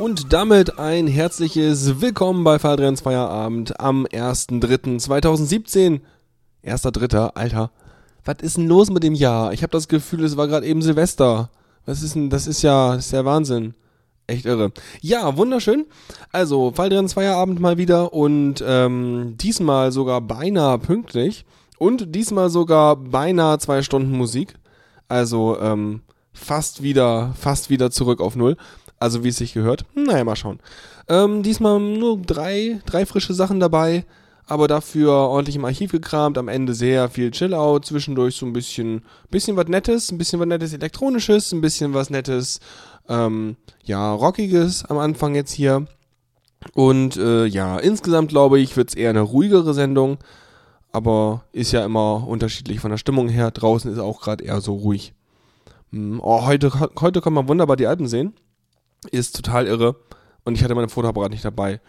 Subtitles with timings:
[0.00, 6.00] Und damit ein herzliches Willkommen bei Fadrens Feierabend am 1.3.2017.
[6.64, 7.34] 1.3.
[7.34, 7.70] Alter,
[8.24, 9.52] was ist denn los mit dem Jahr?
[9.52, 11.50] Ich habe das Gefühl, es war gerade eben Silvester.
[11.84, 13.74] Was ist denn, das ist ja, das ist ja Wahnsinn.
[14.26, 14.72] Echt irre.
[15.02, 15.84] Ja, wunderschön.
[16.32, 21.44] Also, Faldrens Feierabend mal wieder und ähm, diesmal sogar beinahe pünktlich
[21.76, 24.54] und diesmal sogar beinahe zwei Stunden Musik.
[25.08, 26.00] Also, ähm,
[26.32, 28.56] fast wieder, fast wieder zurück auf Null.
[29.00, 29.86] Also wie es sich gehört.
[29.94, 30.60] Naja, mal schauen.
[31.08, 34.04] Ähm, diesmal nur drei, drei frische Sachen dabei,
[34.46, 36.36] aber dafür ordentlich im Archiv gekramt.
[36.36, 40.46] Am Ende sehr viel Chill-Out, zwischendurch so ein bisschen, bisschen was Nettes, ein bisschen was
[40.46, 42.60] Nettes Elektronisches, ein bisschen was Nettes,
[43.08, 45.86] ähm, ja, Rockiges am Anfang jetzt hier.
[46.74, 50.18] Und äh, ja, insgesamt glaube ich, wird es eher eine ruhigere Sendung.
[50.92, 53.50] Aber ist ja immer unterschiedlich von der Stimmung her.
[53.50, 55.14] Draußen ist auch gerade eher so ruhig.
[55.90, 56.70] Hm, oh, heute,
[57.00, 58.34] heute kann man wunderbar die Alpen sehen
[59.10, 59.96] ist total irre.
[60.44, 61.80] Und ich hatte mein Fotoapparat nicht dabei.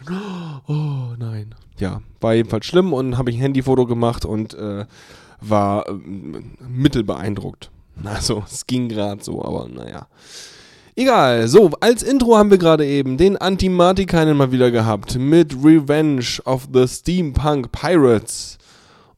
[0.67, 1.55] Oh nein.
[1.77, 4.85] Ja, war jedenfalls schlimm und habe ich ein Handyfoto gemacht und äh,
[5.39, 5.93] war äh,
[6.67, 7.71] mittelbeeindruckt.
[8.03, 10.07] Also, es ging gerade so, aber naja.
[10.95, 16.39] Egal, so, als Intro haben wir gerade eben den Antimatikainen mal wieder gehabt mit Revenge
[16.45, 18.57] of the Steampunk Pirates.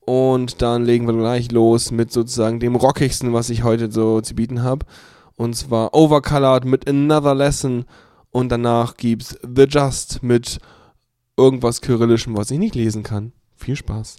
[0.01, 4.35] Und dann legen wir gleich los mit sozusagen dem rockigsten, was ich heute so zu
[4.35, 4.85] bieten habe.
[5.35, 7.85] Und zwar Overcolored mit Another Lesson.
[8.29, 10.59] Und danach gibt's The Just mit
[11.37, 13.33] irgendwas Kyrillischem, was ich nicht lesen kann.
[13.55, 14.17] Viel Spaß.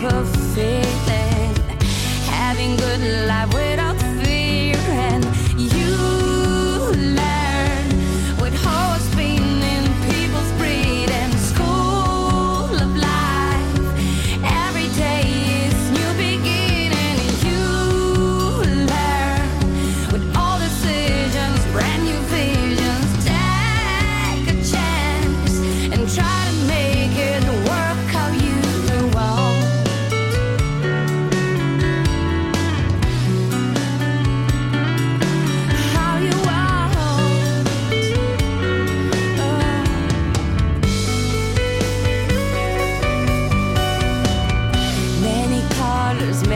[0.00, 0.39] perfect.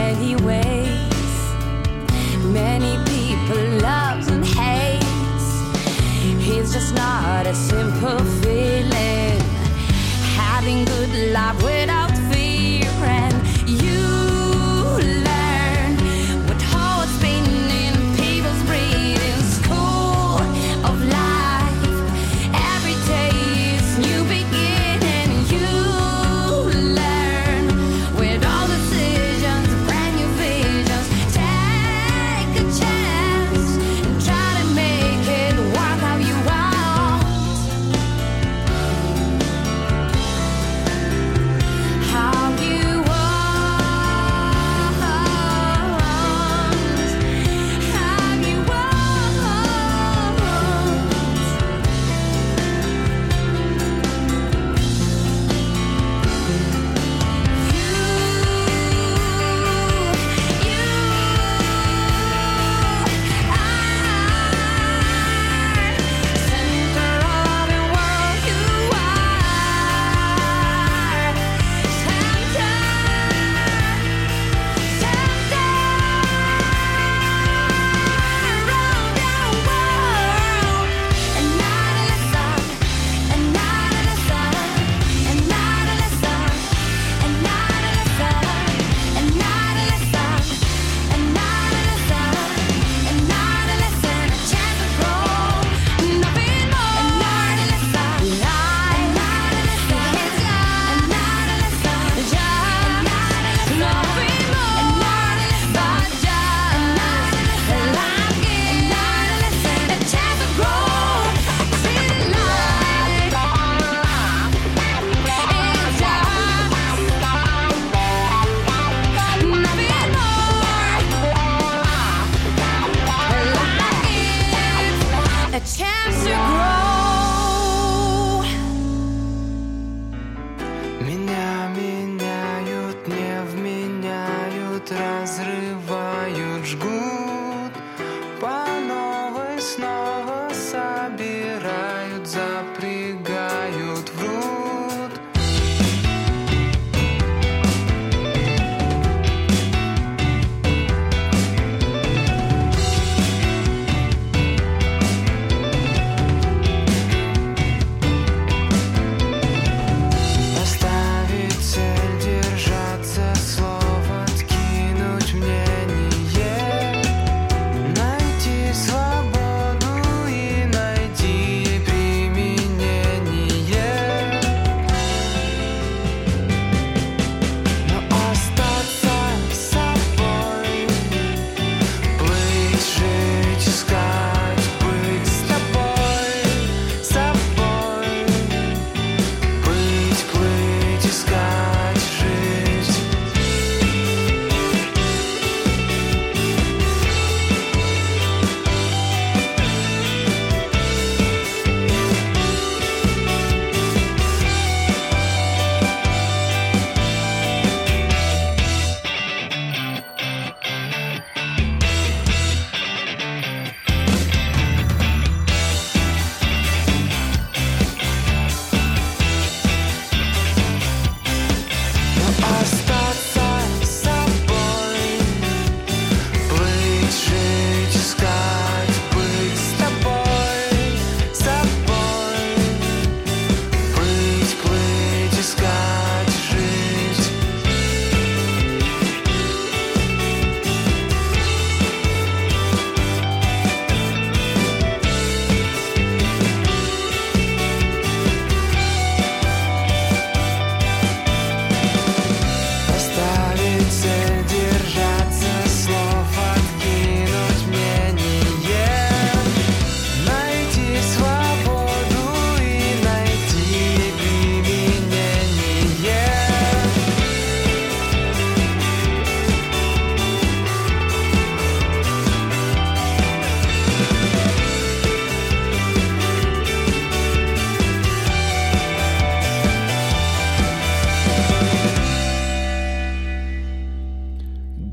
[0.05, 0.84] anyway.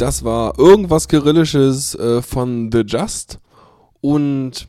[0.02, 3.38] Das war irgendwas Kyrillisches äh, von The Just.
[4.00, 4.66] Und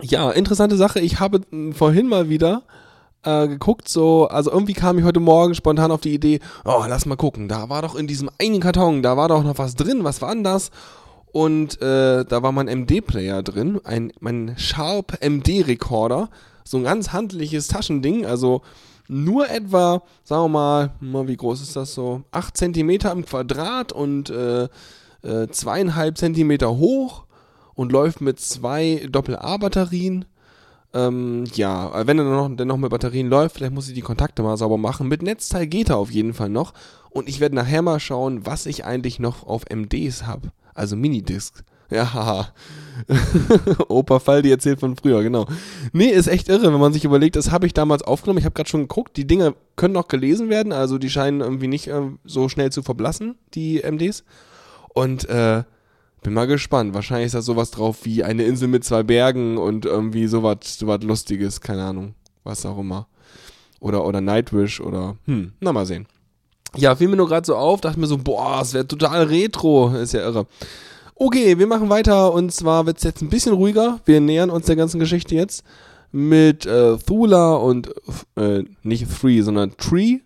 [0.00, 1.00] ja, interessante Sache.
[1.00, 2.62] Ich habe äh, vorhin mal wieder
[3.24, 7.06] äh, geguckt, so, also irgendwie kam ich heute Morgen spontan auf die Idee, oh, lass
[7.06, 10.04] mal gucken, da war doch in diesem einen Karton, da war doch noch was drin,
[10.04, 10.70] was war denn das?
[11.32, 16.30] Und äh, da war mein MD-Player drin, ein, mein Sharp MD-Recorder,
[16.62, 18.62] so ein ganz handliches Taschending, also
[19.08, 24.30] nur etwa, sagen wir mal, wie groß ist das so, 8 cm im Quadrat und
[24.30, 24.64] äh,
[25.22, 27.24] äh, zweieinhalb Zentimeter hoch
[27.74, 30.24] und läuft mit zwei Doppel-A-Batterien.
[30.94, 34.42] Ähm, ja, wenn er noch, denn noch mit Batterien läuft, vielleicht muss ich die Kontakte
[34.42, 35.08] mal sauber machen.
[35.08, 36.72] Mit Netzteil geht er auf jeden Fall noch.
[37.10, 40.52] Und ich werde nachher mal schauen, was ich eigentlich noch auf MDs habe.
[40.74, 41.64] Also Minidiscs.
[41.90, 42.48] Ja, haha.
[43.88, 45.46] Opa Faldi erzählt von früher, genau.
[45.92, 48.38] Nee, ist echt irre, wenn man sich überlegt, das habe ich damals aufgenommen.
[48.38, 51.68] Ich habe gerade schon geguckt, die Dinge können noch gelesen werden, also die scheinen irgendwie
[51.68, 54.24] nicht äh, so schnell zu verblassen, die MDs.
[54.94, 55.62] Und äh,
[56.22, 56.94] bin mal gespannt.
[56.94, 61.02] Wahrscheinlich ist da sowas drauf wie eine Insel mit zwei Bergen und irgendwie sowas sowas
[61.02, 62.14] Lustiges, keine Ahnung.
[62.42, 63.06] Was auch immer.
[63.78, 66.06] Oder, oder Nightwish oder, hm, na mal sehen.
[66.74, 69.94] Ja, fiel mir nur gerade so auf, dachte mir so, boah, das wäre total retro.
[69.94, 70.46] Ist ja irre.
[71.18, 74.00] Okay, wir machen weiter und zwar wird es jetzt ein bisschen ruhiger.
[74.04, 75.64] Wir nähern uns der ganzen Geschichte jetzt
[76.12, 77.90] mit äh, Thula und
[78.36, 80.18] äh, nicht Three, sondern Tree.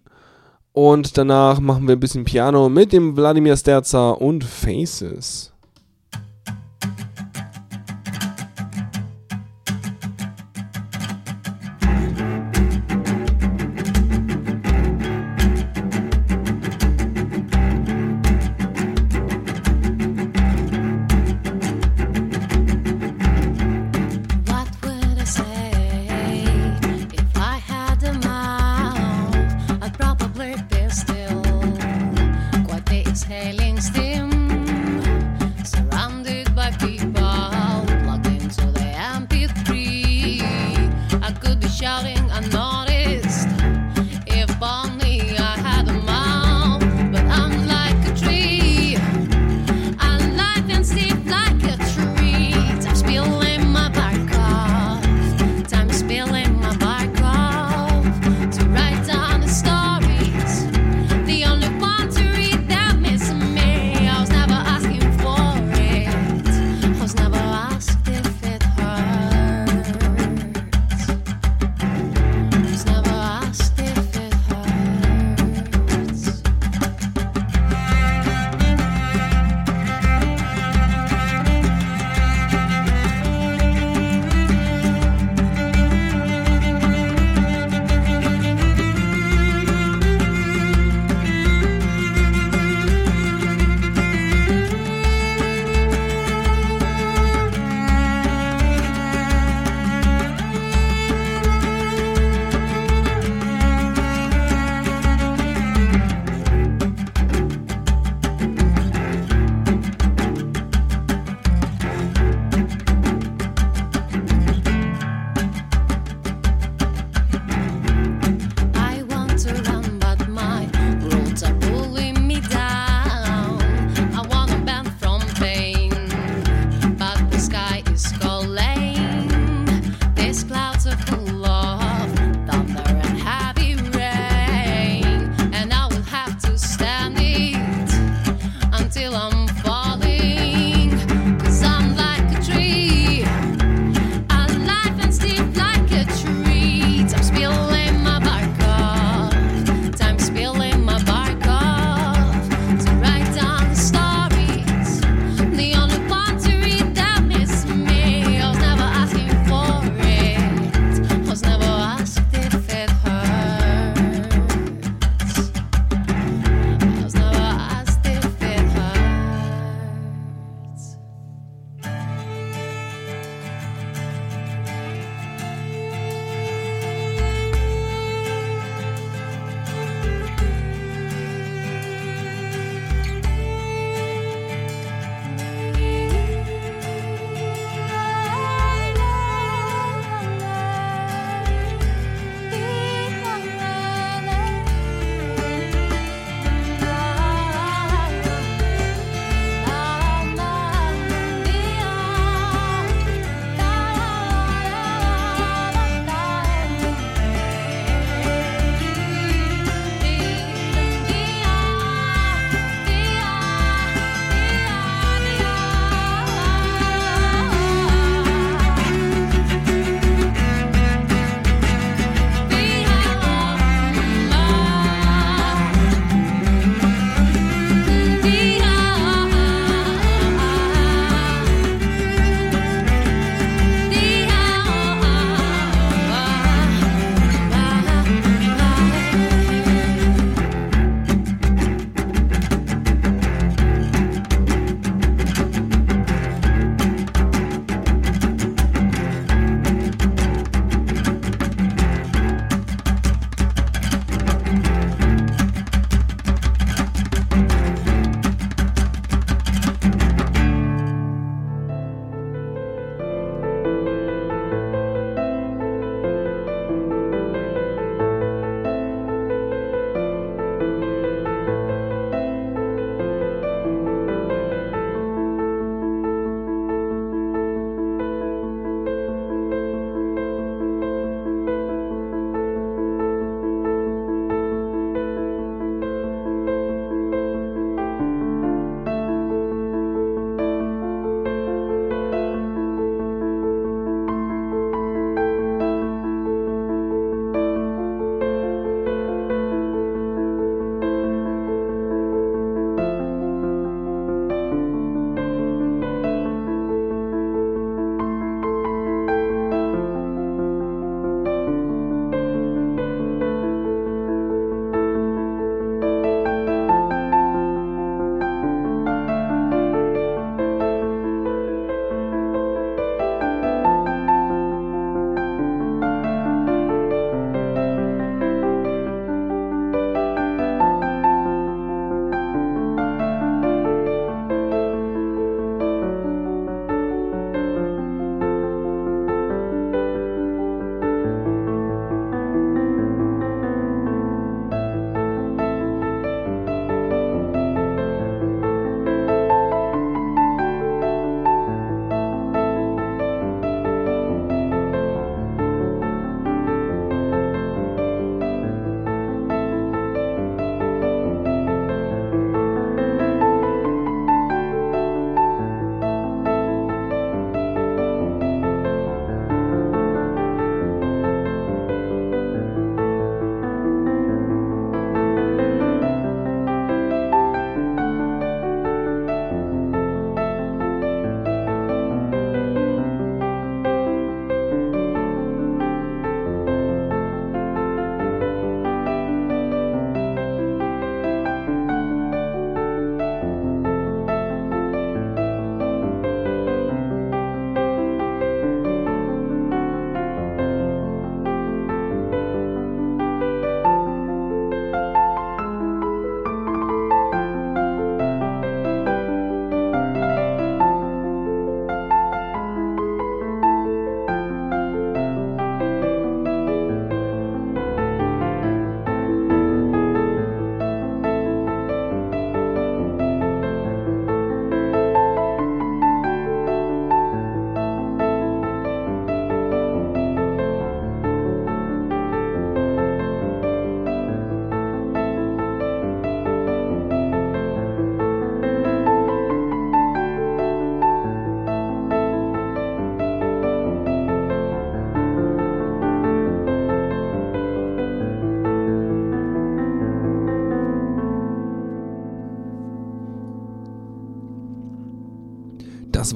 [0.73, 5.50] Und danach machen wir ein bisschen Piano mit dem Wladimir Sterza und Faces.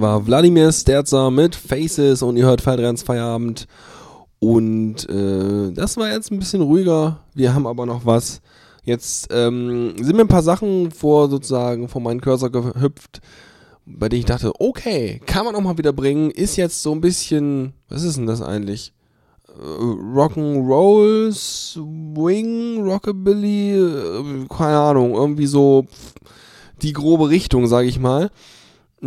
[0.04, 3.66] War Wladimir Sterzer mit Faces und ihr hört Feierabend Feierabend.
[4.38, 7.20] Und äh, das war jetzt ein bisschen ruhiger.
[7.32, 8.42] Wir haben aber noch was.
[8.82, 13.22] Jetzt ähm, sind mir ein paar Sachen vor sozusagen vor meinen Cursor gehüpft,
[13.86, 16.30] bei denen ich dachte, okay, kann man auch mal wieder bringen.
[16.30, 18.92] Ist jetzt so ein bisschen, was ist denn das eigentlich?
[19.48, 25.86] Äh, Rock'n'Roll, Swing, Rockabilly, äh, keine Ahnung, irgendwie so
[26.82, 28.30] die grobe Richtung, sage ich mal.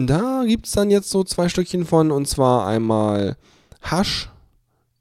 [0.05, 3.35] Da gibt es dann jetzt so zwei Stückchen von, und zwar einmal
[3.89, 4.29] Hush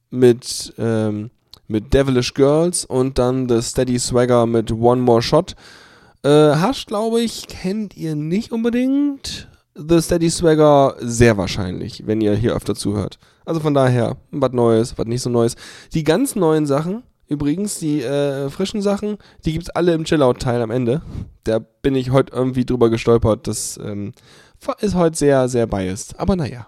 [0.09, 1.31] mit, ähm,
[1.69, 5.55] mit Devilish Girls und dann The Steady Swagger mit One More Shot.
[6.23, 9.49] Äh, Hush, glaube ich, kennt ihr nicht unbedingt.
[9.75, 13.19] The Steady Swagger sehr wahrscheinlich, wenn ihr hier öfter zuhört.
[13.45, 15.57] Also von daher, was Neues, was nicht so Neues.
[15.93, 20.71] Die ganz neuen Sachen, übrigens, die äh, frischen Sachen, die gibt's alle im Chillout-Teil am
[20.71, 21.03] Ende.
[21.45, 23.47] Da bin ich heute irgendwie drüber gestolpert.
[23.47, 24.13] Das ähm,
[24.81, 26.19] ist heute sehr, sehr biased.
[26.19, 26.67] Aber naja.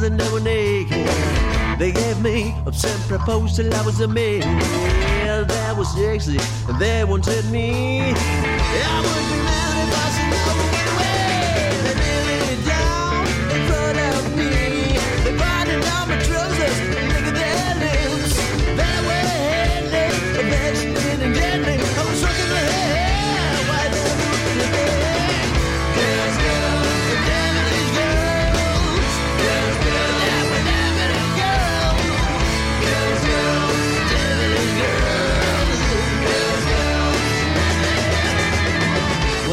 [0.00, 1.06] Girls and they were naked.
[1.78, 4.40] They gave me a sent proposal, I was a man.
[5.48, 8.00] That was sexy, and they wanted me.
[8.00, 10.79] I would be mad if I said no.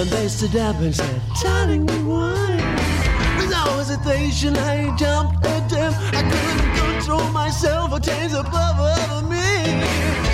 [0.05, 3.41] Stood up and said, Darling, we want it.
[3.41, 5.91] Without hesitation, I jumped at them.
[6.13, 10.26] I couldn't control myself, a taste above over me.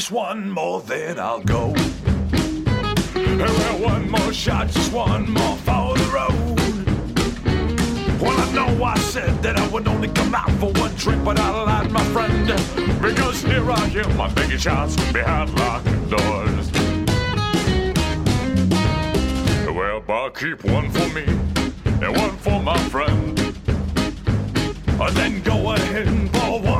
[0.00, 1.74] Just one more, then I'll go.
[3.14, 6.58] Well, one more shot, just one more for the road.
[8.18, 11.38] Well, I know I said that I would only come out for one drink, but
[11.38, 12.46] I lied, my friend.
[13.02, 16.72] Because here I am, I'm taking shots behind locked doors.
[19.76, 21.24] Well, bar, keep one for me
[21.84, 23.38] and one for my friend.
[24.98, 26.79] And then go ahead and pour one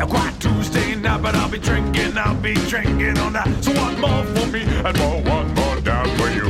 [0.00, 3.48] a quiet Tuesday night, but I'll be drinking I'll be drinking on that.
[3.62, 6.48] So one more for me and more, one more down for you.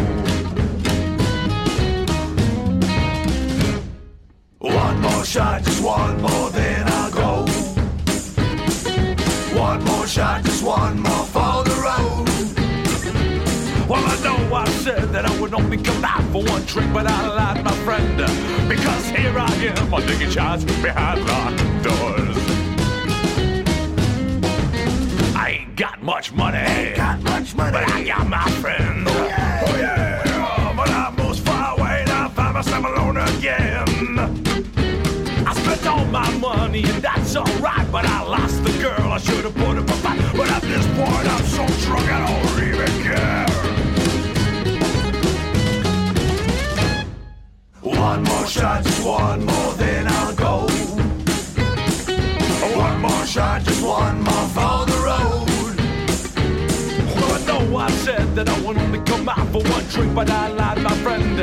[4.58, 7.46] One more shot, just one more, then I'll go.
[9.58, 12.26] One more shot, just one more for the road.
[13.88, 17.06] Well, I know I said that I would only come out for one drink, but
[17.06, 18.16] I lied, my friend.
[18.68, 22.19] Because here I am, I'm taking shots behind locked doors.
[26.10, 29.06] Much money, ain't got much money, but I got my friend.
[29.06, 30.74] Oh yeah, oh yeah.
[30.76, 34.18] But I'm most far away, and I find myself alone again.
[35.46, 39.12] I spent all my money and that's alright, but I lost the girl.
[39.12, 42.18] I should have put up a fight, but at this point I'm so drunk I
[42.26, 43.46] don't even care.
[47.82, 50.66] One more shot, just one more, then I'll go.
[52.76, 54.09] One more shot, just one
[58.30, 61.36] Said that I would only come out for one drink, but I lied, my friend.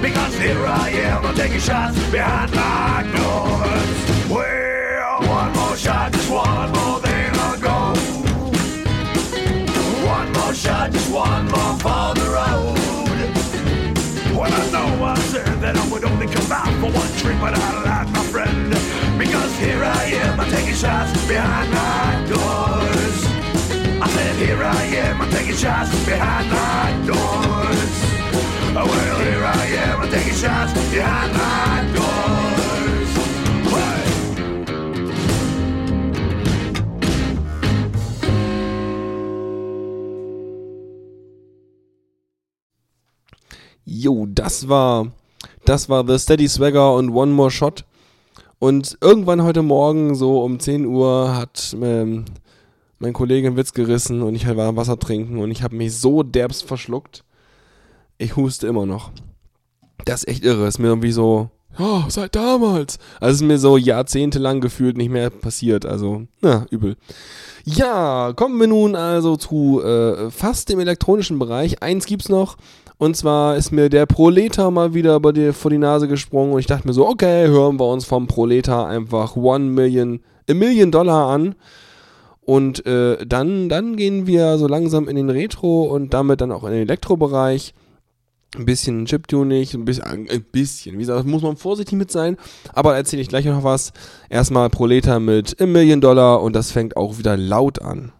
[0.00, 4.30] Because here I am, I'm taking shots behind my doors.
[4.30, 7.76] Well, one more shot, just one more, then I'll go.
[10.06, 12.78] One more shot, just one more for the road.
[14.36, 17.54] Well, I know I said that I would only come out for one drink, but
[17.54, 18.70] I lied, my friend.
[19.18, 23.07] Because here I am, I'm taking shots behind my doors.
[24.18, 27.92] Said, here I am, I'm taking shots behind my doors.
[28.74, 32.08] Oh, well, here I am, I'm taking shots behind my doors.
[43.86, 45.12] Jo, das war,
[45.64, 47.84] das war The Steady Swagger und One More Shot.
[48.58, 52.24] Und irgendwann heute Morgen, so um 10 Uhr, hat ähm,
[52.98, 56.22] mein Kollege einen Witz gerissen und ich war Wasser trinken und ich habe mich so
[56.22, 57.24] derbst verschluckt.
[58.18, 59.12] Ich huste immer noch.
[60.04, 60.66] Das ist echt irre.
[60.66, 62.98] Ist mir irgendwie so, ja, seit damals.
[63.20, 65.86] Also ist mir so jahrzehntelang gefühlt nicht mehr passiert.
[65.86, 66.96] Also, na, übel.
[67.64, 71.82] Ja, kommen wir nun also zu äh, fast dem elektronischen Bereich.
[71.82, 72.56] Eins gibt's noch.
[72.96, 76.58] Und zwar ist mir der Proletar mal wieder bei dir vor die Nase gesprungen und
[76.58, 80.18] ich dachte mir so, okay, hören wir uns vom Proletar einfach One Million,
[80.50, 81.54] a Million Dollar an.
[82.48, 86.64] Und äh, dann, dann gehen wir so langsam in den Retro und damit dann auch
[86.64, 87.74] in den Elektrobereich.
[88.56, 92.38] Ein bisschen Chiptuning, ein bisschen, ein bisschen, wie gesagt, muss man vorsichtig mit sein.
[92.72, 93.92] Aber erzähle ich gleich noch was.
[94.30, 98.12] Erstmal Proletar mit a Million Dollar und das fängt auch wieder laut an.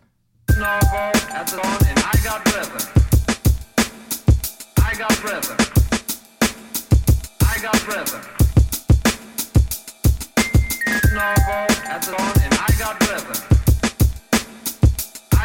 [0.50, 1.56] Snowball at the
[12.10, 13.57] dawn, and I got rhythm.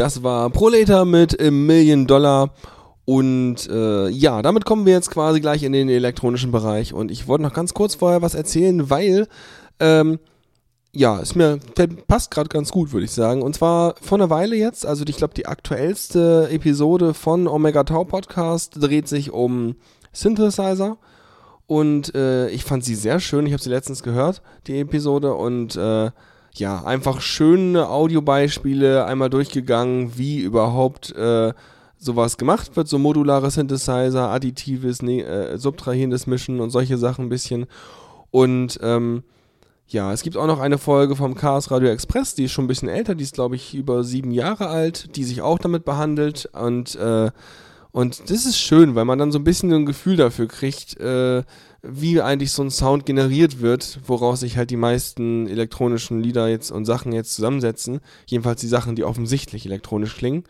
[0.00, 2.54] Das war Proleta mit A Million Dollar.
[3.04, 6.94] Und äh, ja, damit kommen wir jetzt quasi gleich in den elektronischen Bereich.
[6.94, 9.28] Und ich wollte noch ganz kurz vorher was erzählen, weil
[9.78, 10.18] ähm,
[10.92, 11.58] ja, ist mir
[12.08, 13.42] passt gerade ganz gut, würde ich sagen.
[13.42, 18.04] Und zwar vor einer Weile jetzt, also ich glaube die aktuellste Episode von Omega Tau
[18.04, 19.74] Podcast dreht sich um
[20.14, 20.96] Synthesizer.
[21.66, 23.44] Und äh, ich fand sie sehr schön.
[23.44, 25.34] Ich habe sie letztens gehört, die Episode.
[25.34, 26.10] Und äh,
[26.54, 31.52] ja, einfach schöne Audiobeispiele einmal durchgegangen, wie überhaupt äh,
[31.98, 32.88] sowas gemacht wird.
[32.88, 37.66] So modulare Synthesizer, additives, ne, äh, subtrahierendes Mischen und solche Sachen ein bisschen.
[38.30, 39.22] Und ähm,
[39.86, 42.68] ja, es gibt auch noch eine Folge vom Chaos Radio Express, die ist schon ein
[42.68, 46.48] bisschen älter, die ist glaube ich über sieben Jahre alt, die sich auch damit behandelt
[46.52, 47.30] und äh,
[47.92, 51.42] und das ist schön, weil man dann so ein bisschen ein Gefühl dafür kriegt, äh,
[51.82, 56.70] wie eigentlich so ein Sound generiert wird, woraus sich halt die meisten elektronischen Lieder jetzt
[56.70, 58.00] und Sachen jetzt zusammensetzen.
[58.26, 60.44] Jedenfalls die Sachen, die offensichtlich elektronisch klingen.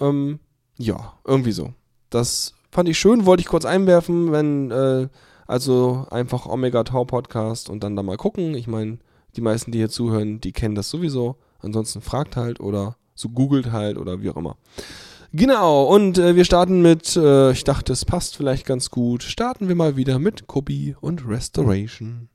[0.00, 0.40] Ähm,
[0.78, 1.74] ja, irgendwie so.
[2.10, 5.08] Das fand ich schön, wollte ich kurz einwerfen, wenn, äh,
[5.46, 8.54] also einfach Omega Tau Podcast und dann da mal gucken.
[8.54, 8.98] Ich meine,
[9.36, 11.36] die meisten, die hier zuhören, die kennen das sowieso.
[11.60, 14.56] Ansonsten fragt halt oder so googelt halt oder wie auch immer.
[15.34, 19.66] Genau, und äh, wir starten mit, äh, ich dachte, es passt vielleicht ganz gut, starten
[19.66, 22.28] wir mal wieder mit Kobi und Restoration.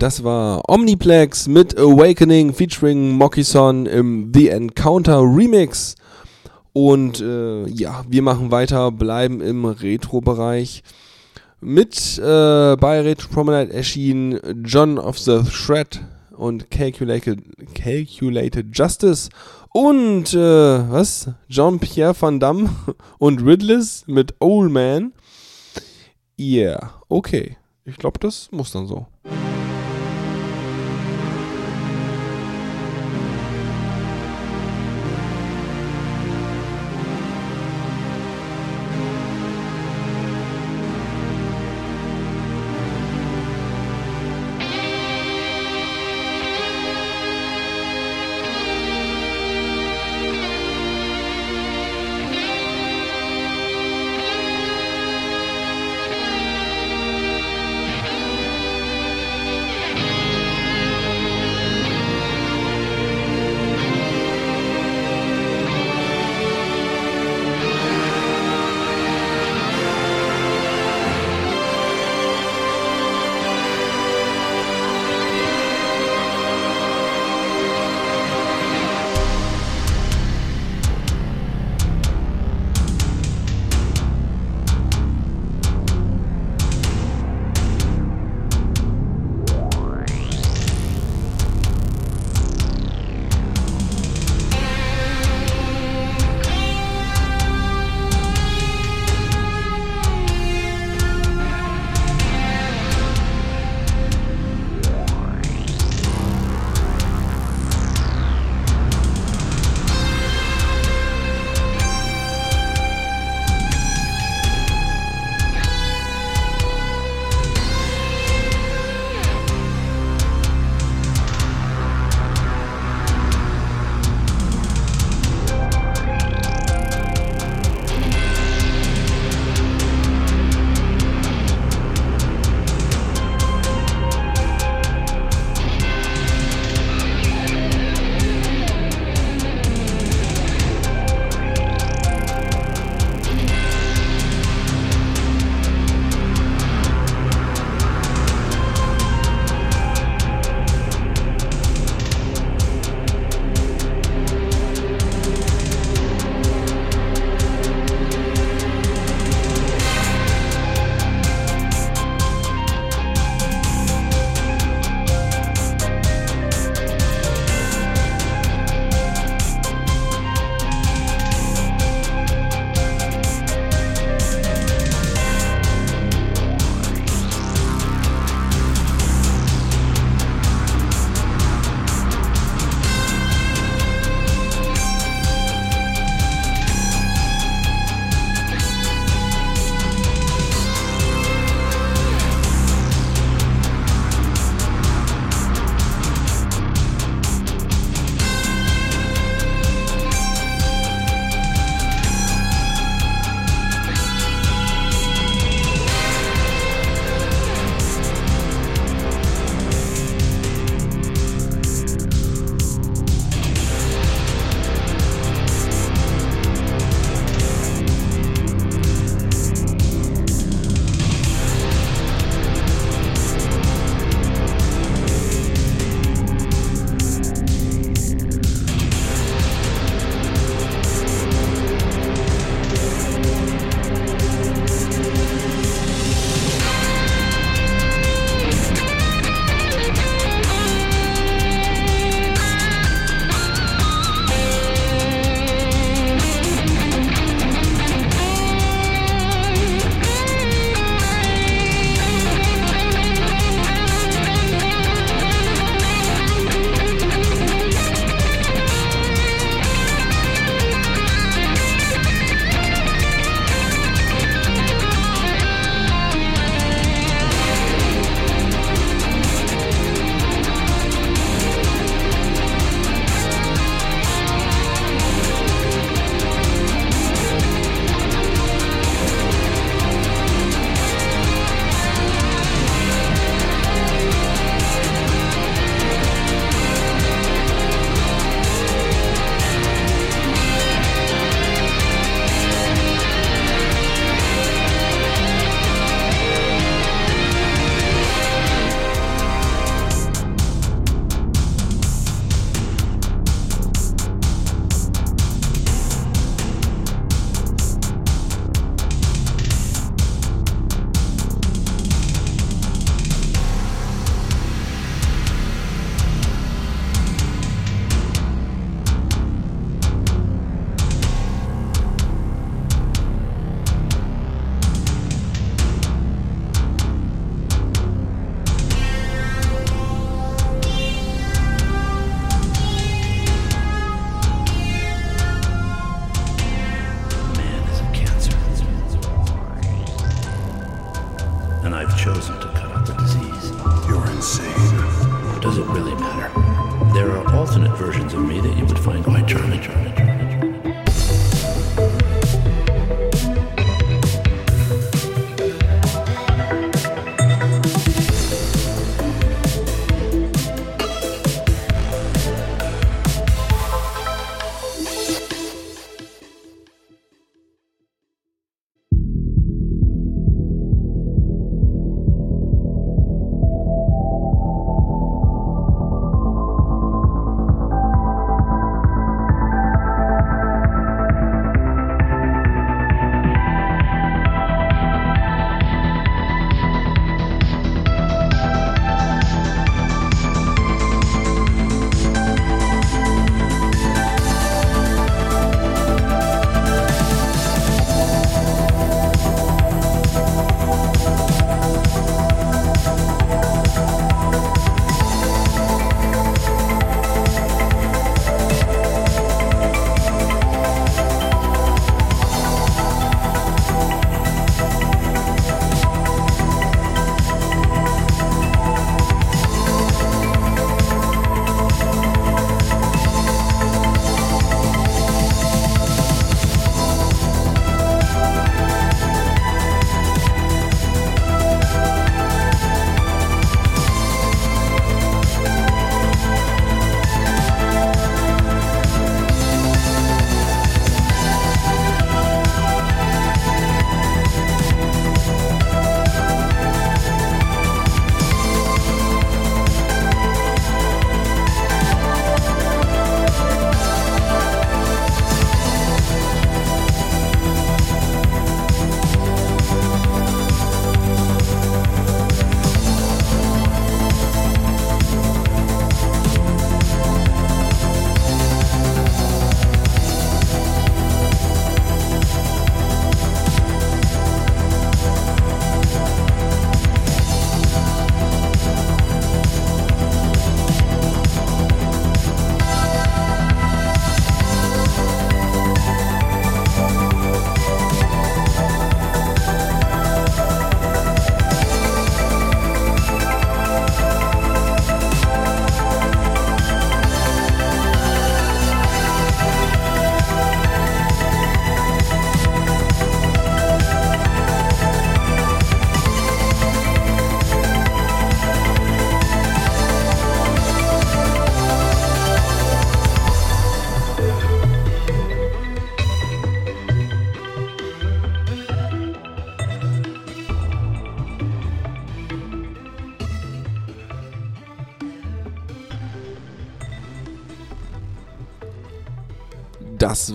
[0.00, 5.94] Das war Omniplex mit Awakening featuring Mokkison im The Encounter Remix.
[6.72, 10.82] Und äh, ja, wir machen weiter, bleiben im Retro-Bereich.
[11.60, 16.00] Mit äh, bei Retro Promenade erschienen John of the Shred
[16.34, 17.40] und Calculated,
[17.74, 19.28] Calculated Justice
[19.68, 20.38] und äh,
[20.90, 21.28] was?
[21.50, 22.70] Jean-Pierre Van Damme
[23.18, 25.12] und Ridless mit Old Man.
[26.38, 27.58] Yeah, okay.
[27.84, 29.06] Ich glaube, das muss dann so.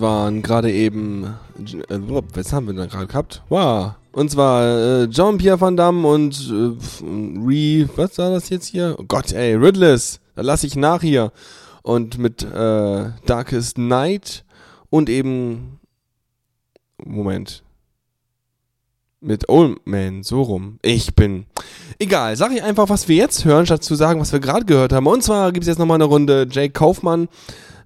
[0.00, 1.34] Waren gerade eben.
[1.88, 1.98] Äh,
[2.34, 3.42] was haben wir denn gerade gehabt?
[3.48, 3.92] Wow.
[4.12, 7.88] Und zwar äh, Jean-Pierre Van Damme und äh, Re.
[7.96, 8.96] Was war das jetzt hier?
[8.98, 10.20] Oh Gott, ey, Ridless.
[10.34, 11.32] Da lasse ich nach hier.
[11.82, 14.44] Und mit äh, Darkest Night
[14.90, 15.78] und eben.
[17.04, 17.62] Moment.
[19.20, 20.78] Mit Old Man, so rum.
[20.82, 21.46] Ich bin.
[21.98, 24.92] Egal, sag ich einfach, was wir jetzt hören, statt zu sagen, was wir gerade gehört
[24.92, 25.06] haben.
[25.06, 27.28] Und zwar gibt es jetzt nochmal eine Runde Jake Kaufmann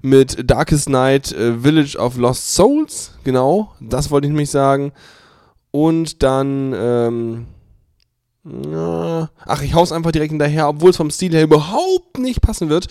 [0.02, 3.12] mit Darkest Night, äh, Village of Lost Souls.
[3.24, 4.92] Genau, das wollte ich nämlich sagen.
[5.70, 7.46] Und dann, ähm,
[8.44, 12.68] ja, ach, ich hau's einfach direkt hinterher, obwohl es vom Stil her überhaupt nicht passen
[12.68, 12.86] wird.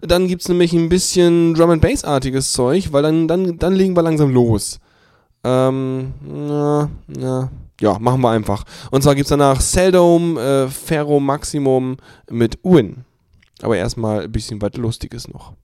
[0.00, 4.02] Dann gibt's nämlich ein bisschen Drum and Bass-artiges Zeug, weil dann, dann, dann legen wir
[4.02, 4.78] langsam los.
[5.44, 6.14] Ähm,
[6.48, 6.88] ja,
[7.18, 7.50] ja,
[7.80, 8.64] ja, machen wir einfach.
[8.90, 11.96] Und zwar gibt's danach Seldom, äh, Ferro Maximum
[12.30, 13.04] mit Uin.
[13.60, 15.54] Aber erstmal ein bisschen was Lustiges noch.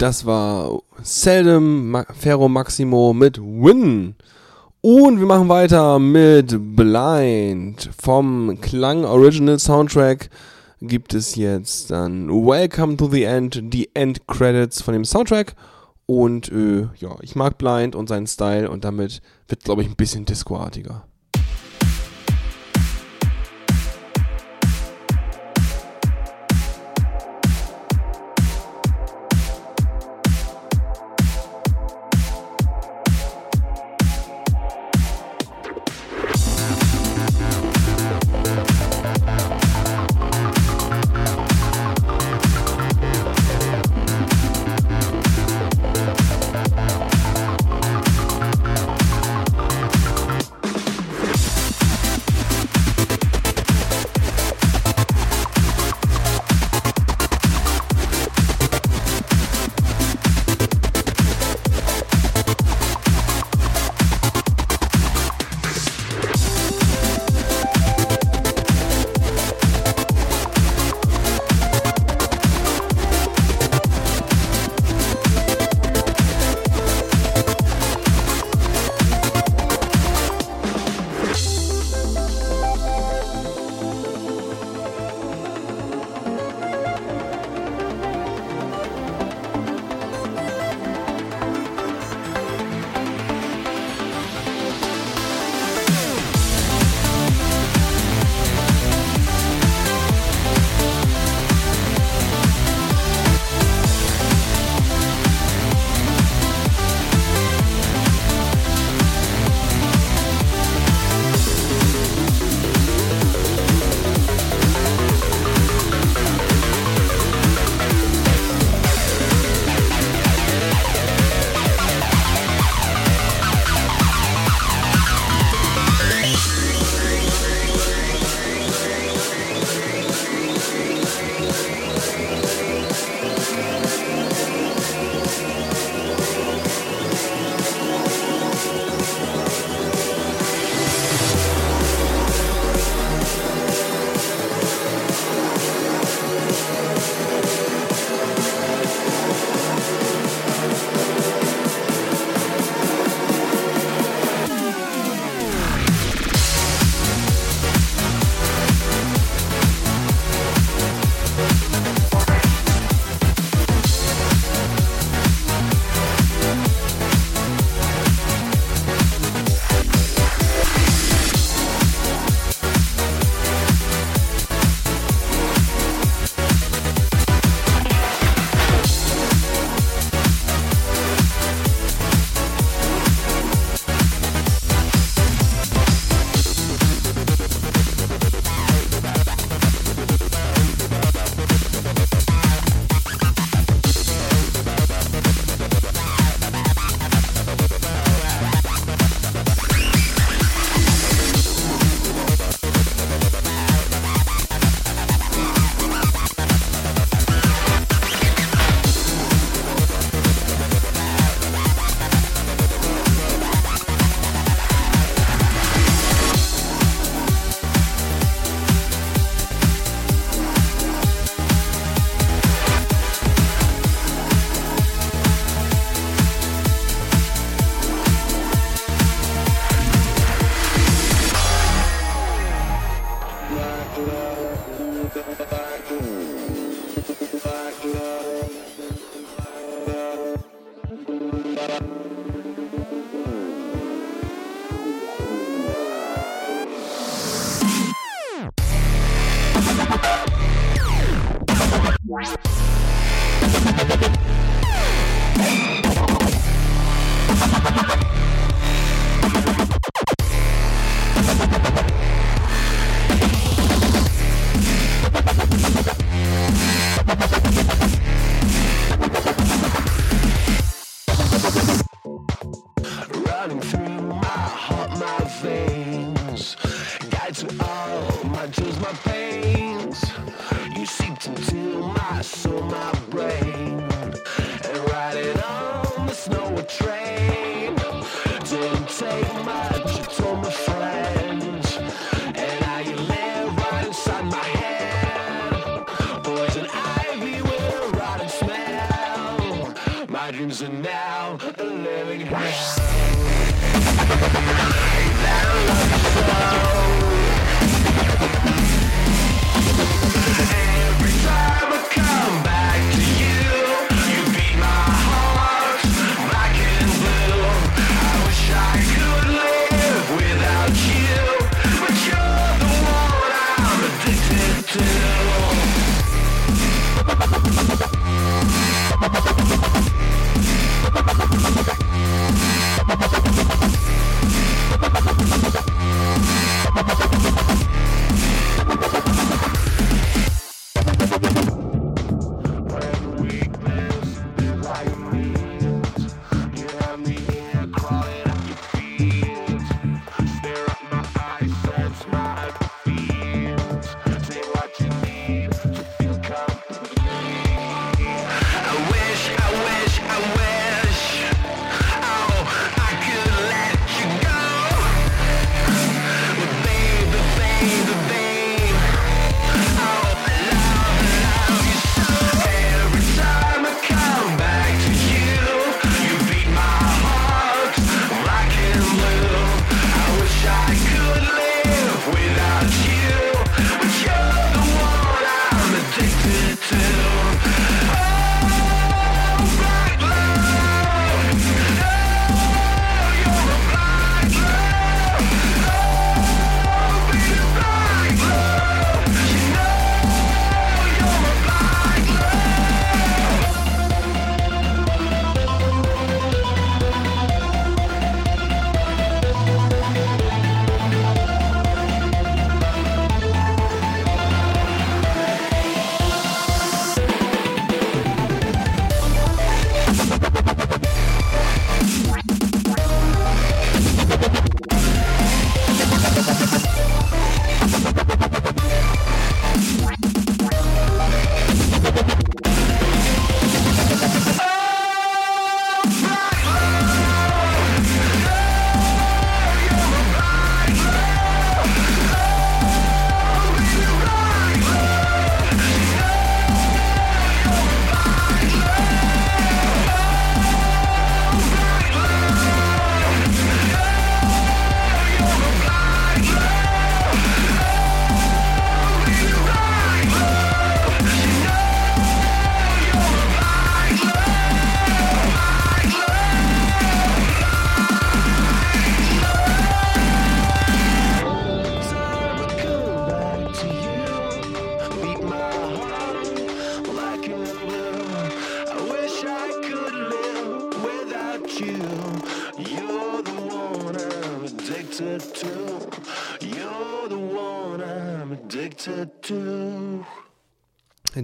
[0.00, 4.14] Das war Seldom Ma Ferro Maximo mit Win.
[4.80, 7.90] Und wir machen weiter mit Blind.
[8.02, 10.30] Vom Klang Original Soundtrack
[10.80, 15.54] gibt es jetzt dann Welcome to the End, die End Credits von dem Soundtrack.
[16.06, 19.96] Und äh, ja, ich mag Blind und seinen Style und damit wird, glaube ich, ein
[19.96, 21.09] bisschen discoartiger.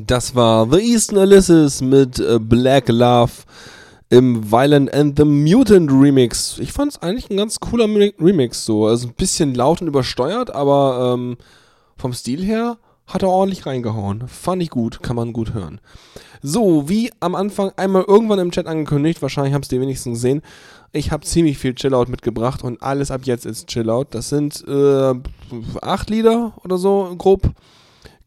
[0.06, 3.32] Das war The Eastern Ulysses mit äh, Black Love
[4.08, 6.58] im Violent and the Mutant Remix.
[6.60, 8.86] Ich fand es eigentlich ein ganz cooler Mi- Remix so.
[8.86, 11.36] Also ein bisschen laut und übersteuert, aber ähm,
[11.96, 12.76] vom Stil her
[13.08, 14.28] hat er ordentlich reingehauen.
[14.28, 15.80] Fand ich gut, kann man gut hören.
[16.40, 20.42] So, wie am Anfang einmal irgendwann im Chat angekündigt, wahrscheinlich es die wenigsten gesehen,
[20.92, 24.06] ich habe ziemlich viel Chillout mitgebracht und alles ab jetzt ist Chillout.
[24.10, 25.14] Das sind äh,
[25.82, 27.50] acht Lieder oder so grob.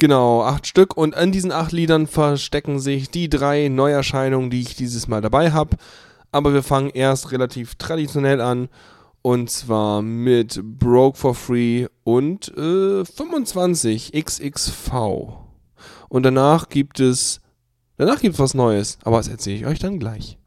[0.01, 0.95] Genau, acht Stück.
[0.95, 5.51] Und in diesen acht Liedern verstecken sich die drei Neuerscheinungen, die ich dieses Mal dabei
[5.51, 5.76] habe.
[6.31, 8.69] Aber wir fangen erst relativ traditionell an.
[9.21, 14.91] Und zwar mit Broke for Free und äh, 25 XXV.
[16.07, 17.41] Und danach gibt es.
[17.97, 18.97] Danach gibt es was Neues.
[19.03, 20.39] Aber das erzähle ich euch dann gleich.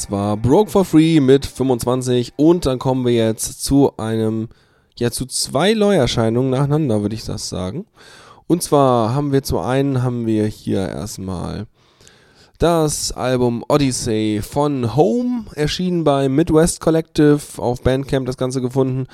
[0.00, 4.48] Das war Broke for Free mit 25 und dann kommen wir jetzt zu einem,
[4.98, 7.84] ja zu zwei Neuerscheinungen nacheinander, würde ich das sagen.
[8.46, 11.66] Und zwar haben wir zu einen haben wir hier erstmal
[12.56, 19.06] das Album Odyssey von Home, erschienen bei Midwest Collective auf Bandcamp das Ganze gefunden.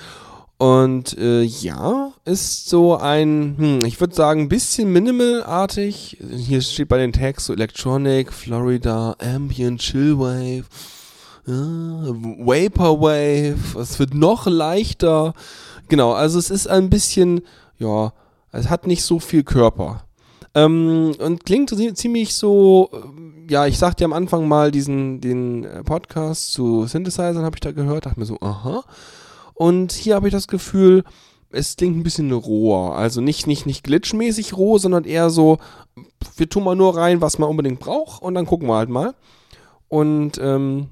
[0.59, 6.16] Und äh, ja, ist so ein, hm, ich würde sagen, ein bisschen minimalartig.
[6.35, 10.65] Hier steht bei den Tags so Electronic, Florida, Ambient, Chillwave,
[11.47, 12.07] ja,
[12.39, 13.78] Vaporwave.
[13.78, 15.35] Es wird noch leichter.
[15.89, 17.43] Genau, also es ist ein bisschen,
[17.78, 18.12] ja,
[18.51, 20.05] es hat nicht so viel Körper.
[20.55, 25.65] Ähm, und klingt zie- ziemlich so, äh, ja, ich sagte am Anfang mal diesen, den
[25.65, 28.83] äh, Podcast zu Synthesizern habe ich da gehört, dachte mir so, aha.
[29.57, 31.03] Und hier habe ich das Gefühl,
[31.51, 32.95] es klingt ein bisschen roher.
[32.95, 35.59] Also nicht, nicht, nicht glitchmäßig roh, sondern eher so,
[36.37, 39.15] wir tun mal nur rein, was man unbedingt braucht und dann gucken wir halt mal.
[39.89, 40.89] Und ähm,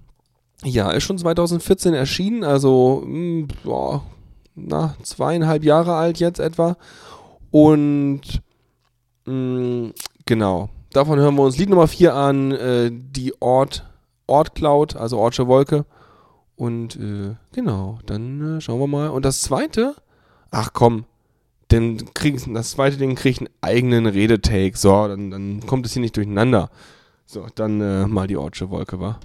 [0.62, 4.02] ja, ist schon 2014 erschienen, also mh, boah,
[4.54, 6.76] na, zweieinhalb Jahre alt jetzt etwa.
[7.50, 8.22] Und
[9.26, 9.90] mh,
[10.24, 13.84] genau, davon hören wir uns Lied Nummer 4 an, äh, die Ort,
[14.26, 15.84] Ort Cloud, also Ortsche Wolke.
[16.56, 19.08] Und äh, genau, dann äh, schauen wir mal.
[19.08, 19.94] Und das zweite,
[20.50, 21.04] ach komm,
[21.68, 24.76] dann krieg, das zweite Ding kriegt einen eigenen Redetake.
[24.76, 26.70] So, dann, dann kommt es hier nicht durcheinander.
[27.26, 29.18] So, dann äh, mal die Ortsche Wolke, war.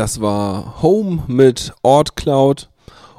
[0.00, 2.70] Das war Home mit Ort Cloud.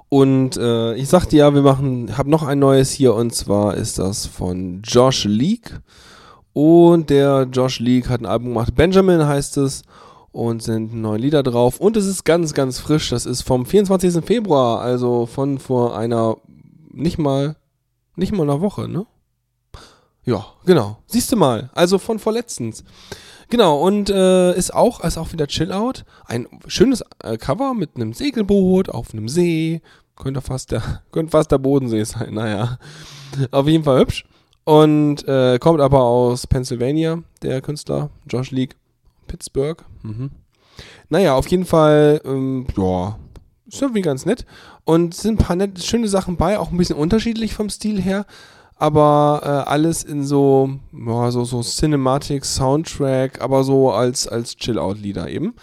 [0.10, 4.00] Und äh, ich sagte ja, wir machen, hab noch ein neues hier und zwar ist
[4.00, 5.80] das von Josh Leak.
[6.54, 9.84] Und der Josh League hat ein Album gemacht, Benjamin heißt es,
[10.32, 11.80] und sind neue Lieder drauf.
[11.80, 13.12] Und es ist ganz, ganz frisch.
[13.12, 14.26] Das ist vom 24.
[14.26, 16.38] Februar, also von vor einer,
[16.92, 17.58] nicht mal,
[18.16, 19.06] nicht mal einer Woche, ne?
[20.24, 20.98] Ja, genau.
[21.06, 21.70] Siehst du mal.
[21.76, 22.84] Also von vorletztens.
[23.52, 26.06] Genau, und äh, ist auch, ist auch wieder Chill-Out.
[26.26, 29.82] Ein schönes äh, Cover mit einem Segelboot auf einem See.
[30.16, 32.80] Könnte fast der, könnte fast der Bodensee sein, naja.
[33.52, 34.26] Auf jeden Fall hübsch.
[34.64, 38.78] Und äh, kommt aber aus Pennsylvania, der Künstler, Josh League.
[39.28, 39.84] Pittsburgh.
[40.04, 40.32] Mhm.
[41.10, 43.18] Naja, auf jeden Fall, ähm, ja,
[43.68, 44.46] ist irgendwie ganz nett.
[44.86, 48.26] Und sind ein paar nette, schöne Sachen bei, auch ein bisschen unterschiedlich vom Stil her.
[48.82, 55.30] Aber äh, alles in so, ja, so, so Cinematic Soundtrack, aber so als, als Chill-Out-Lieder
[55.30, 55.54] eben.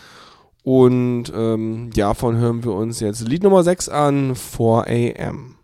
[0.62, 5.57] Und ähm, ja, davon hören wir uns jetzt Lied Nummer 6 an, 4 AM.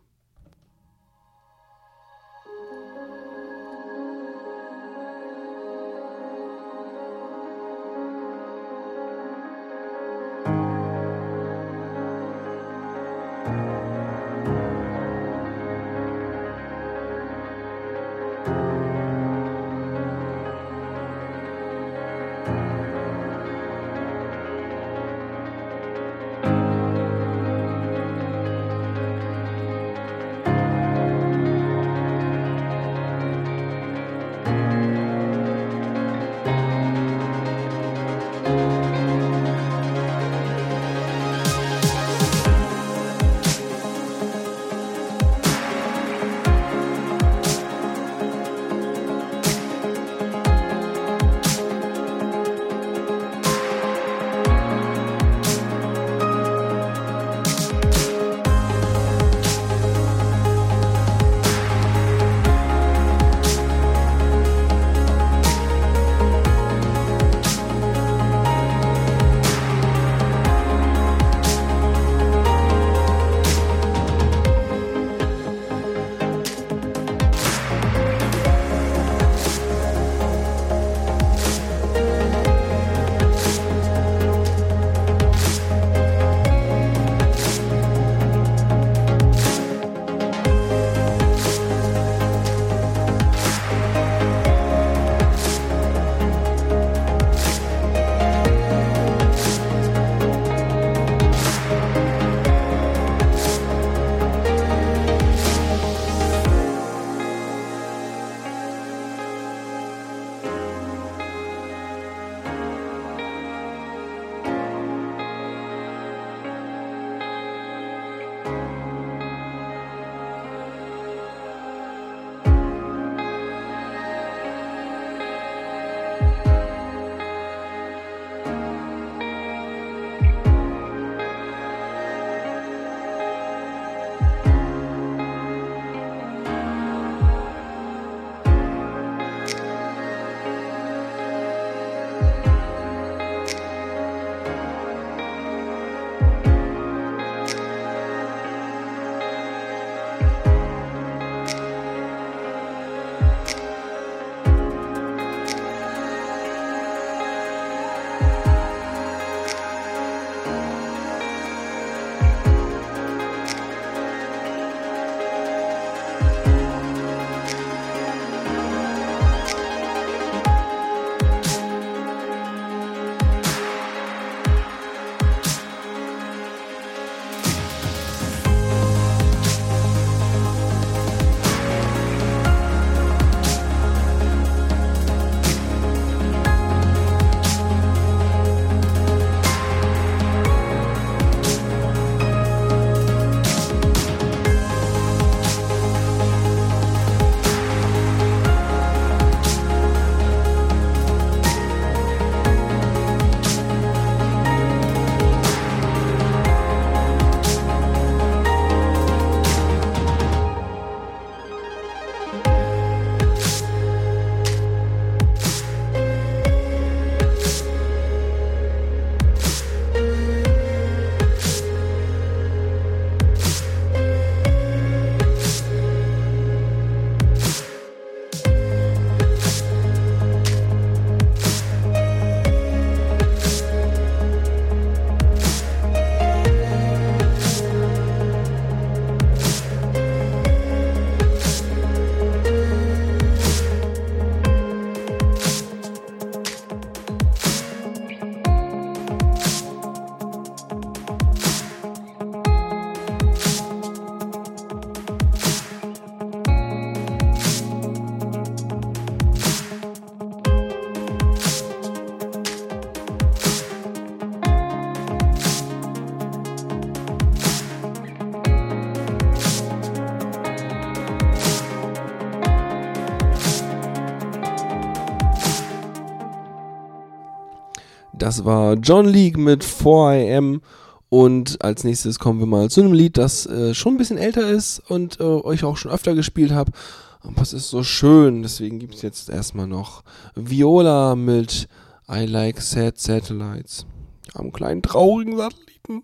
[278.24, 280.62] Das war John League mit 4am.
[281.10, 284.48] Und als nächstes kommen wir mal zu einem Lied, das äh, schon ein bisschen älter
[284.48, 286.72] ist und äh, euch auch schon öfter gespielt habe.
[287.20, 291.68] Aber es ist so schön, deswegen gibt es jetzt erstmal noch Viola mit
[292.10, 293.84] I Like Sad Satellites.
[294.32, 296.02] Am kleinen traurigen Satelliten.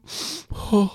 [0.72, 0.90] Oh.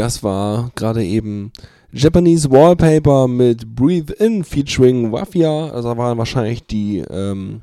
[0.00, 1.52] Das war gerade eben
[1.92, 5.68] Japanese Wallpaper mit Breathe In featuring Wafia.
[5.68, 7.60] Also da waren wahrscheinlich die, ähm,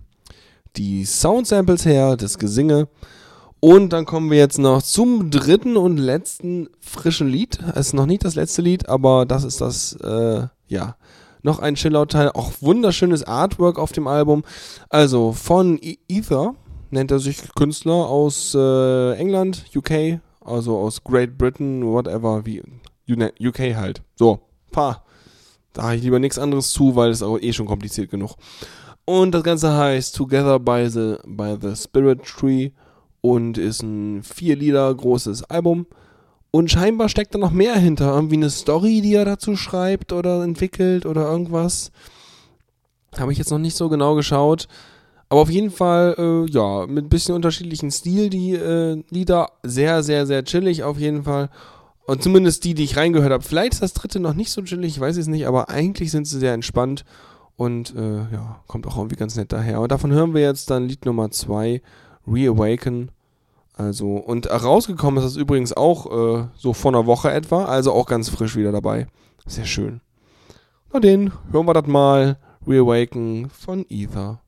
[0.75, 2.89] die Sound-Samples her, das Gesinge.
[3.59, 7.57] Und dann kommen wir jetzt noch zum dritten und letzten frischen Lied.
[7.73, 10.95] Es ist noch nicht das letzte Lied, aber das ist das, äh, ja,
[11.41, 12.29] noch ein Chillout-Teil.
[12.35, 14.43] Auch wunderschönes Artwork auf dem Album.
[14.89, 16.53] Also von E- Ether
[16.91, 22.63] nennt er sich Künstler aus äh, England, UK, also aus Great Britain, whatever, wie
[23.09, 24.01] UK halt.
[24.15, 24.39] So,
[24.71, 25.03] pa.
[25.73, 28.35] Da habe ich lieber nichts anderes zu, weil es auch eh schon kompliziert genug.
[29.05, 32.71] Und das Ganze heißt Together by the, by the Spirit Tree
[33.21, 35.85] und ist ein vier Lieder großes Album.
[36.51, 38.13] Und scheinbar steckt da noch mehr hinter.
[38.13, 41.91] Irgendwie eine Story, die er dazu schreibt oder entwickelt oder irgendwas.
[43.17, 44.67] Habe ich jetzt noch nicht so genau geschaut.
[45.29, 49.51] Aber auf jeden Fall, äh, ja, mit ein bisschen unterschiedlichen Stil, die äh, Lieder.
[49.63, 51.49] Sehr, sehr, sehr chillig auf jeden Fall.
[52.05, 53.43] Und zumindest die, die ich reingehört habe.
[53.43, 56.25] Vielleicht ist das dritte noch nicht so chillig, ich weiß es nicht, aber eigentlich sind
[56.25, 57.03] sie sehr entspannt
[57.57, 59.81] und äh, ja, kommt auch irgendwie ganz nett daher.
[59.81, 61.81] Und davon hören wir jetzt dann Lied Nummer 2,
[62.25, 63.11] Reawaken.
[63.73, 66.05] Also, und rausgekommen ist das übrigens auch
[66.39, 69.07] äh, so vor einer Woche etwa, also auch ganz frisch wieder dabei.
[69.45, 69.99] Sehr schön.
[70.93, 72.37] Na den, hören wir das mal.
[72.65, 74.41] Reawaken von Ether.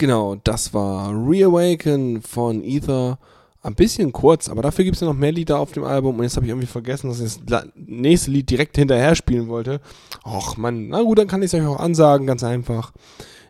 [0.00, 3.18] Genau, das war Reawaken von Ether.
[3.62, 6.16] Ein bisschen kurz, aber dafür gibt es ja noch mehr Lieder auf dem Album.
[6.16, 9.80] Und jetzt habe ich irgendwie vergessen, dass ich das nächste Lied direkt hinterher spielen wollte.
[10.24, 12.92] Och Mann, na gut, dann kann ich es euch auch ansagen, ganz einfach.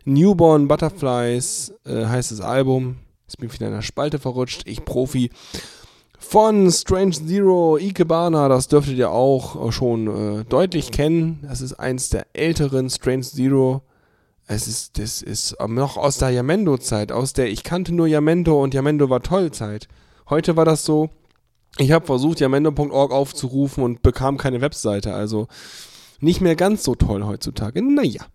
[0.05, 2.97] Newborn Butterflies äh, heißt das Album.
[3.27, 4.63] Ist mir wieder in der Spalte verrutscht.
[4.65, 5.29] Ich Profi.
[6.17, 11.45] Von Strange Zero, Ikebana, das dürftet ihr auch schon äh, deutlich kennen.
[11.47, 13.83] Das ist eins der älteren Strange Zero.
[14.51, 18.73] Es ist, das ist noch aus der Yamendo-Zeit, aus der ich kannte nur Yamendo und
[18.73, 19.87] Yamendo war toll Zeit.
[20.27, 21.11] Heute war das so,
[21.77, 25.47] ich habe versucht, yamendo.org aufzurufen und bekam keine Webseite, also
[26.19, 27.83] nicht mehr ganz so toll heutzutage.
[27.83, 28.25] Naja.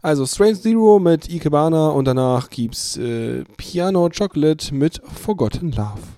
[0.00, 6.17] Also Strange Zero mit Ikebana und danach gibt's äh, Piano Chocolate mit Forgotten Love.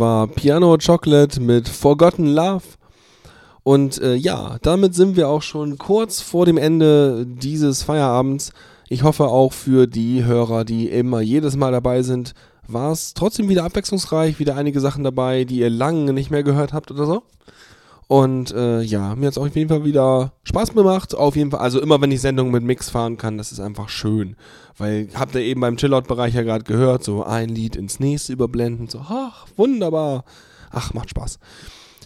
[0.00, 2.64] War Piano Chocolate mit Forgotten Love.
[3.62, 8.52] Und äh, ja, damit sind wir auch schon kurz vor dem Ende dieses Feierabends.
[8.88, 12.34] Ich hoffe auch für die Hörer, die immer jedes Mal dabei sind,
[12.66, 16.72] war es trotzdem wieder abwechslungsreich, wieder einige Sachen dabei, die ihr lange nicht mehr gehört
[16.72, 17.22] habt oder so.
[18.10, 21.14] Und äh, ja, mir hat es auf jeden Fall wieder Spaß gemacht.
[21.14, 23.88] Auf jeden Fall, also immer wenn ich Sendungen mit Mix fahren kann, das ist einfach
[23.88, 24.34] schön.
[24.76, 28.88] Weil, habt ihr eben beim Chillout-Bereich ja gerade gehört, so ein Lied ins nächste überblenden,
[28.88, 30.24] so, ach, wunderbar.
[30.72, 31.38] Ach, macht Spaß.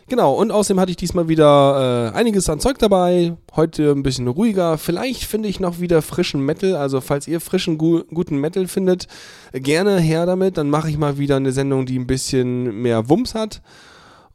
[0.07, 3.39] Genau, und außerdem hatte ich diesmal wieder äh, einiges an Zeug dabei.
[3.57, 4.77] Heute ein bisschen ruhiger.
[4.77, 6.77] Vielleicht finde ich noch wieder frischen Metal.
[6.77, 9.09] Also, falls ihr frischen, gu guten Metal findet,
[9.55, 10.59] gerne her damit.
[10.59, 13.63] Dann mache ich mal wieder eine Sendung, die ein bisschen mehr Wumms hat.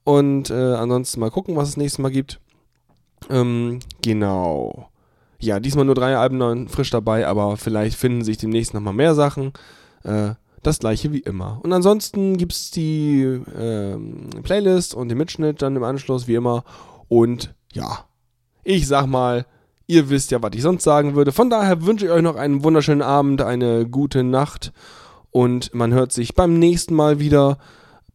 [0.09, 2.39] Und äh, ansonsten mal gucken, was es nächstes Mal gibt.
[3.29, 4.89] Ähm, genau.
[5.39, 9.13] Ja, diesmal nur drei Alben noch frisch dabei, aber vielleicht finden sich demnächst nochmal mehr
[9.13, 9.53] Sachen.
[10.03, 10.31] Äh,
[10.63, 11.59] das gleiche wie immer.
[11.61, 13.21] Und ansonsten gibt es die
[13.55, 16.63] ähm, Playlist und den Mitschnitt dann im Anschluss wie immer.
[17.07, 18.05] Und ja,
[18.63, 19.45] ich sag mal,
[19.85, 21.31] ihr wisst ja, was ich sonst sagen würde.
[21.31, 24.73] Von daher wünsche ich euch noch einen wunderschönen Abend, eine gute Nacht.
[25.29, 27.59] Und man hört sich beim nächsten Mal wieder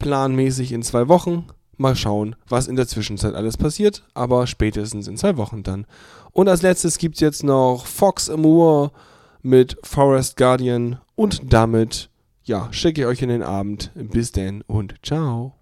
[0.01, 1.47] planmäßig in zwei Wochen.
[1.79, 5.87] Mal schauen, was in der Zwischenzeit alles passiert, aber spätestens in zwei Wochen dann.
[6.33, 8.93] Und als letztes gibt es jetzt noch Fox Amour
[9.43, 12.11] mit Forest Guardian und damit,
[12.43, 13.91] ja, schicke ich euch in den Abend.
[13.95, 15.55] Bis denn und ciao.